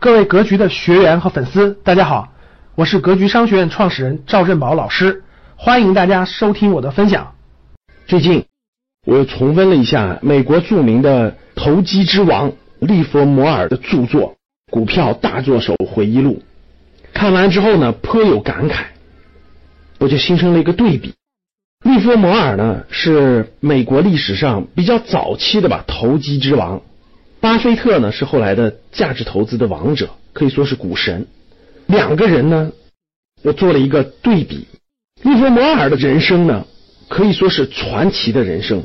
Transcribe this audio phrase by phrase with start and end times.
[0.00, 2.32] 各位格局的学员和粉丝，大家好，
[2.76, 5.24] 我是格局商学院创始人赵振宝老师，
[5.56, 7.34] 欢迎大家收听我的分享。
[8.06, 8.44] 最近
[9.04, 14.36] 我又重温了一下美国著名的投机之王利弗摩尔的著作
[14.70, 16.44] 《股票大作手回忆录》，
[17.12, 18.84] 看完之后呢，颇有感慨，
[19.98, 21.14] 我就形成了一个对比。
[21.84, 26.82] 利弗摩尔呢是美国历史上比较早期的吧投机之王。
[27.40, 31.26] 巴菲特呢是后来的价值投资的王者，可以说是股神。
[31.86, 32.72] 两个人呢，
[33.42, 34.66] 我做了一个对比。
[35.22, 36.66] 利弗摩尔的人生呢，
[37.08, 38.82] 可以说是传奇的人生，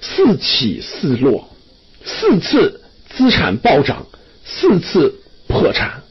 [0.00, 1.48] 四起四落，
[2.04, 4.06] 四次资产暴涨，
[4.44, 5.14] 四次
[5.46, 6.02] 破产。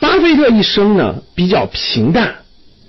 [0.00, 2.34] 巴菲特一生呢比较平淡，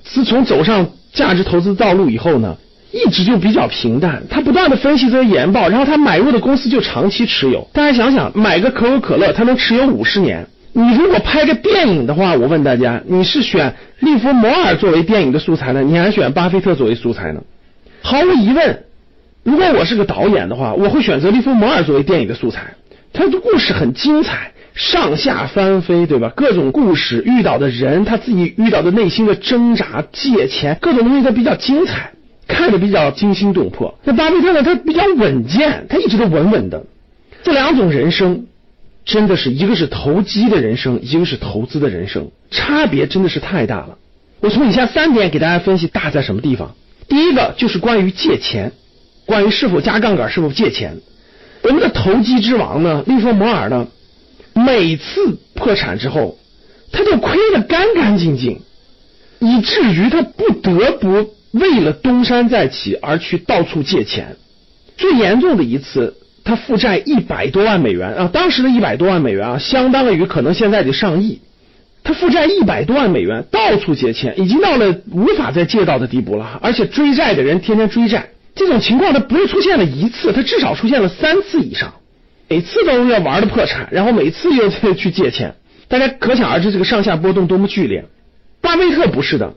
[0.04, 2.58] 自从走上价值投资道路以后呢。
[2.94, 7.68] 一直就比较平淡，他不断的分析这些研报，然后他买入的公司就长期持有。
[7.74, 10.46] 大家想想，买个可口可乐，他能持有五十年。
[10.74, 17.42] 你如果拍个电影的话，我问大家，你是选利弗摩尔作为电影的素材呢，你还选巴菲特作为素材呢？
[18.04, 18.84] 毫无疑问，
[19.44, 22.76] 如果我是个导演的话，我会选择利弗摩尔作为电影的素材。
[23.12, 26.32] 他的故事很精彩，上下翻飞，对吧？
[26.36, 32.12] 各种故事遇到的人，他自己遇到的内心的挣扎、借钱，各种东西都比较精彩。
[32.48, 34.64] 看着比较惊心动魄，那巴菲特呢？
[34.64, 36.86] 他比较稳健，他一直都稳稳的。
[37.44, 38.46] 这两种人生
[39.06, 43.98] 真的是一个是投机的人生，一个是投资的人生，差别真的是太大了。
[44.40, 46.76] 我从以下三点给大家分析大在什么地方。
[47.08, 48.74] 第一个就是关于借钱，
[49.26, 50.98] 关于是否加杠杆，是否借钱。
[51.64, 53.88] 我们的投机之王呢，利弗摩尔呢，
[54.54, 56.38] 每次破产之后，
[56.92, 58.60] 他就亏得干干净净，
[59.40, 61.34] 以至于他不得不。
[61.54, 64.36] 为了东山再起而去到处借钱，
[64.98, 68.30] 最严重的一次，他负债一百多万美元啊！
[68.34, 71.42] 当时的一百多万美元啊，相当于可能现在的上亿。
[72.04, 76.60] 他负债一百多万美元，到处借钱，已经到了无法再借到的地步了。
[76.62, 81.94] 而且追债的人天天追债，这种情况他不是出现了一次，他至少出现了三次以上，
[82.50, 85.56] 每次都要玩的破产，然后每次又去借钱。
[85.88, 88.06] 大家可想而知，这个上下波动多么剧烈。
[88.60, 89.54] 巴菲特不是的。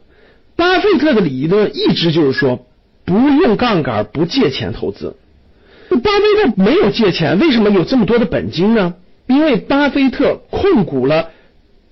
[0.56, 2.66] 巴菲特的理论一直就是说，
[3.04, 5.16] 不用杠杆，不借钱投资。
[5.90, 8.94] 巴菲特没有借钱，为什么有这么多的本金呢？
[9.26, 11.28] 因为巴菲特控股了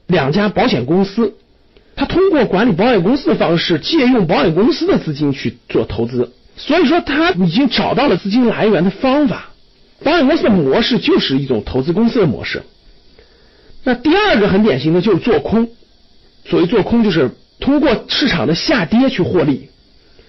[0.07, 1.35] 两家保险公司，
[1.95, 9.51] 他通过管理保险公司的方式，借用保险公司的资金去做投资，所以说他已经找到了资金来源的方法。
[10.03, 12.63] 保险公司的模式就是一种投资公司的模式。
[13.85, 15.69] 那第二个很典型的就是做空，
[16.47, 17.31] 所谓做空就是。
[17.61, 19.69] 通过市场的下跌去获利，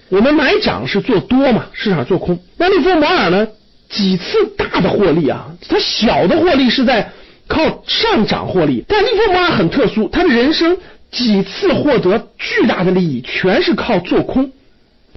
[0.10, 2.40] 我们买涨是做多嘛，市场做空。
[2.58, 3.48] 那利弗摩尔呢？
[3.90, 7.12] 几次大的获利啊，他小的获利是在
[7.48, 10.78] 靠上涨获利，但利弗摩尔很特殊，他的人生
[11.12, 14.52] 几次获得巨大的利益，全是靠做空。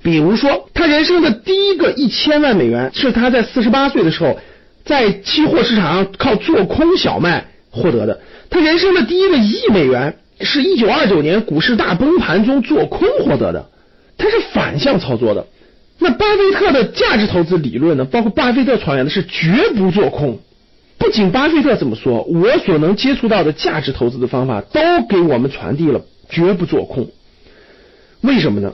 [0.03, 4.39] 比如说，他人生的第一个一千万美元是他在四十八岁的时候，
[4.85, 8.21] 在期货市场上靠做空小麦获得的。
[8.51, 10.17] 他人生的第一个一亿美元。
[10.41, 13.71] 是一九二九年股市大崩盘中做空获得的，
[14.17, 15.47] 它是反向操作的。
[15.99, 18.05] 那巴菲特的价值投资理论呢？
[18.05, 20.39] 包括巴菲特传言的是绝不做空。
[20.97, 27.11] 不仅巴菲特这么说，我所能接触到的价值投资的方法都给我们传递了绝不做空。
[28.21, 28.73] 为什么呢？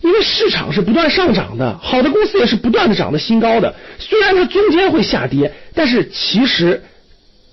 [0.00, 3.74] 因为市场是不断上涨的，好的公司也是不断的涨的新高的。
[3.98, 6.82] 虽然它中间会下跌，但是其实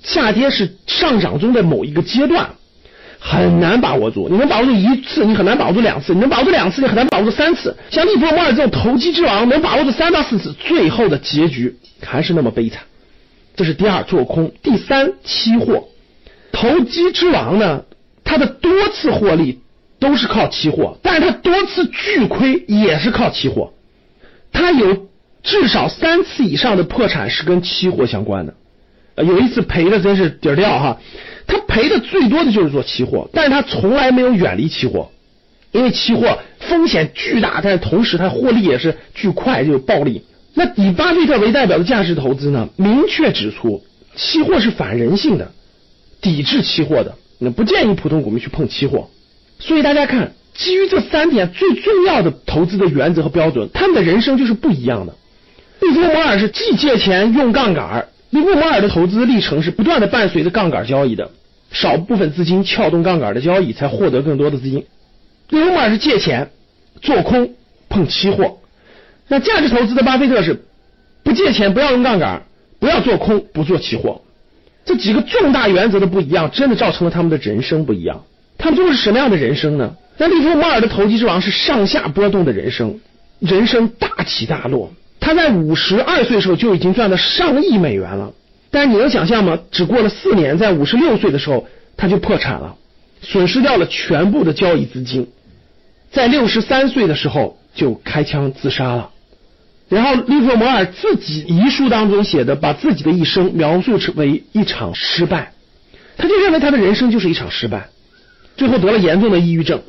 [0.03, 2.51] 下跌是上涨中的某一个阶段。
[3.23, 7.77] 很难把握住，你能把握住一次，你很难把握住两次；你能把握住两次，你很难把握住三次。
[7.91, 12.81] 像利弗莫尔这种投机之王，能把握住三到四次，最后的结局还是那么悲惨。
[13.55, 14.51] 这是第二，做空。
[14.63, 15.87] 第三，期货。
[16.51, 17.83] 投机之王呢，
[18.23, 19.61] 他的多次获利
[19.99, 23.71] 都是靠期货，但是他多次巨亏也是靠期货。
[24.51, 25.07] 他有
[25.43, 28.55] 至少三次以上的破产是跟期货相关的，
[29.17, 30.97] 有一次赔的真是底儿掉哈。
[31.71, 35.09] 赔的最多的就是做期货，但是他从来没有远离期货，
[35.71, 40.23] 因为期货风险巨大，但是同时它获利也是巨快，就是暴利。
[40.53, 43.81] 那以巴菲特为代表的价值投资呢，明确指出
[44.17, 45.53] 期货是反人性的，
[46.19, 49.09] 抵制期货的，那不建议普通股民去碰期货。
[49.59, 55.15] 所以大家看，基于这三点最重要的投资的原则和标准，他们的人生就是不一样的。
[55.79, 58.07] 利弗摩尔是既借钱用杠杆。
[58.29, 61.31] 利弗摩尔的投资历程是不断的伴随着杠杆交易的，
[61.71, 64.85] 少部分资金撬动杠杆的交易，才获得更多的资金。
[65.49, 66.49] 利弗摩尔是借钱
[67.01, 67.53] 做空
[67.89, 68.59] 碰期货，
[69.27, 70.63] 那价值投资的巴菲特是
[71.23, 72.43] 不借钱，不要用杠杆，
[72.79, 74.21] 不要做空，不做期货。
[74.85, 78.23] 这几个重大原则的不一样，真的造成了他们的人生不一样。
[78.57, 79.95] 他们都是什么样的人生呢？
[80.17, 82.99] 那利弗莫尔的投机之王是上下波动的人生，
[83.39, 84.91] 人生大起大落。
[85.19, 88.33] 他在五十二岁的时候就已经赚了上亿美元了，
[88.71, 89.59] 但是你能想象吗？
[89.69, 92.77] 只过了四年，在五十六岁的时候他就破产了，
[93.21, 95.27] 损失掉了全部的交易资金，
[96.11, 99.11] 在六十三岁的时候就开枪自杀了。
[99.89, 105.51] 然后利弗摩尔自己遗书当中写的，把自己的一生描述成为一场失败，
[106.15, 107.89] 他就认为他的人生就是一场失败，
[108.55, 109.81] 最后得了严重的抑郁症。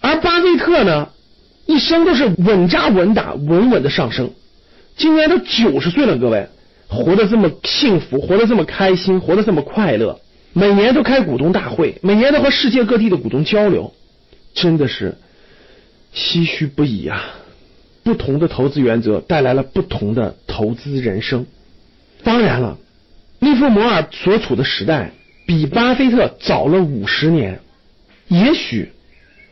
[0.00, 1.10] 而巴菲特呢，
[1.66, 4.32] 一生都是稳扎稳打、稳稳的上升，
[4.96, 6.48] 今年都九十岁了，各位
[6.88, 10.20] 活得这么幸福，活得这么开心，活得这么快乐，
[10.52, 13.92] 每年都开股东大会，每年都和世界各地的股东交流，
[14.54, 15.16] 真的是
[16.14, 17.22] 唏嘘不已啊。
[18.02, 21.44] 不同的投资原则带来了不同的投资人生。
[22.22, 22.78] 当然了，
[23.40, 25.10] 利弗摩尔所处的时代
[25.44, 27.58] 比巴菲特早了五十年，
[28.28, 28.92] 也许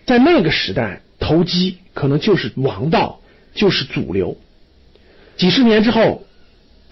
[0.07, 3.21] 在那个时代，投机可能就是王道，
[3.55, 4.37] 就是主流。
[5.37, 6.25] 几十年之后，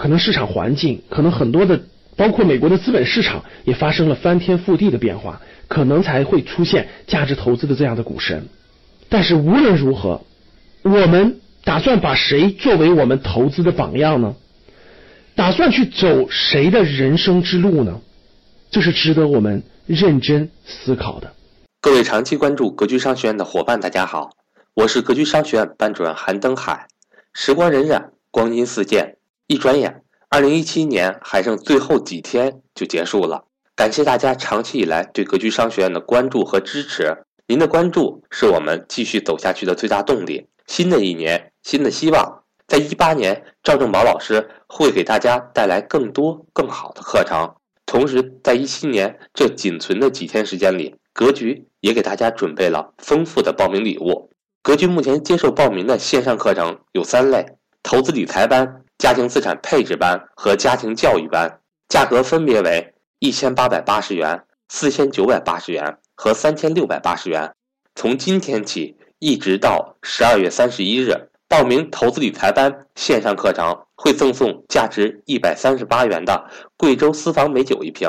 [0.02, 1.80] 可能市场环境，可能很多的，
[2.16, 8.48] 包括美国的资本市场也发生了翻天覆地的变化，可能才会出现价值投资的这样的股神。
[9.08, 10.22] 但是无论如何，
[10.82, 11.38] 我们。
[11.64, 14.34] 打算把谁作为我们投资的榜样呢？
[15.36, 18.00] 打算去走谁的人生之路呢？
[18.72, 21.32] 这是值得我们认真思考的。
[21.80, 24.30] 各位长期关注格局商学院的伙伴，大家好，
[24.74, 26.88] 我是格局商学院班主任韩登海。
[27.32, 29.18] 时光荏苒，光阴似箭，
[29.52, 33.44] 一转眼，二零一七年还剩最后几天就结束了。
[33.76, 37.14] 感谢大家长期以来对格局商学院的关注和支持，
[37.46, 40.46] 您的关注是我们继续走下去的最大动力。
[40.66, 41.52] 新的一年。
[41.62, 47.54] 新的希望，在一八年，赵正宝老师会给大家带来更多更好的课程。
[47.84, 54.30] 同时，在一七年这仅存的几天时间里，格局也给大家准备了丰富的报名礼物。
[54.62, 57.46] 格局目前接受报名的线上课程有三类：
[57.82, 61.58] 投资理财班、家庭资产配置班和家庭教育班，
[61.88, 67.52] 价格分别为一千八百八十元、四千九百八十元和三千六百八十元。
[67.96, 71.30] 从今天起，一直到十二月三十一日。
[71.48, 78.08] 报名投资理财班线上课程会赠送价值一百三十八元的贵州私房美酒一瓶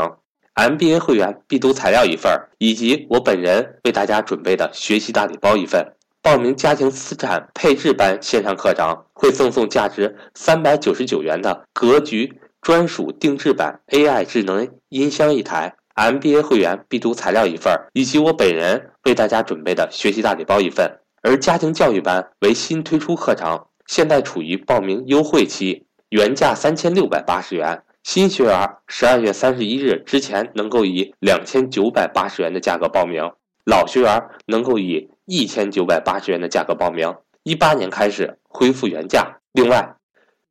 [0.53, 5.95] ，MBA 会员必读材料一份，以及我本人为大家准备的学习大礼包一份。
[6.23, 20.89] 报名家庭资产配置班线上课程会赠送价值三百九十九元的格局专属定制版 AI 智能音箱一台，MBA 会员必读材料一份，以及我本人为大家准备的学习大礼包一份。
[21.21, 33.29] 而家庭教育班为新推出课程，现在处于报名优惠期，原价三千六百八十元，新学员十二月三十一日之前能够以两千九百八十元的价格报名，
[33.65, 37.15] 老学员能够以一千九百八十元的价格报名。
[37.43, 39.39] 一八年开始恢复原价。
[39.51, 39.95] 另外，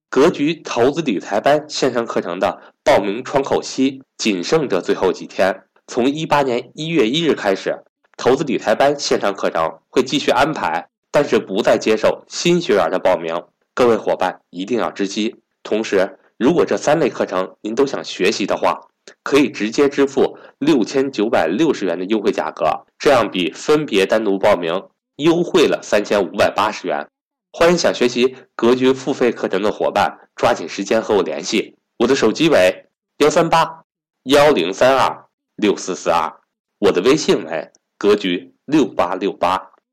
[0.09, 7.83] 格局投资理财班线上课程的报名窗口期仅剩这最后几天，从一八年一月一日开始。
[8.19, 13.43] 投资理财班线上课程会继续安排，但是不再接受新学员的报名。
[13.75, 15.37] 各位伙伴一定要知悉。
[15.63, 18.79] 同时，如果这三类课程您都想学习的话，
[19.23, 24.85] 可以直接支付六千九百六十元的优惠价格，这样比分别单独报名
[25.17, 27.09] 优惠了三千五百八十元。
[27.53, 32.87] 欢迎想学习格局付费课程的伙伴抓紧时间和我联系，我的手机为
[33.19, 33.83] 幺三八
[34.23, 35.25] 幺零三二
[35.57, 36.33] 六四四二，
[36.79, 37.73] 我的微信为。
[37.99, 39.72] 格局六八六八。